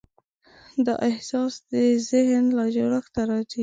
دا 0.85 0.93
احساس 1.09 1.53
د 1.71 1.73
ذهن 2.09 2.43
له 2.57 2.65
جوړښت 2.75 3.13
راځي. 3.29 3.59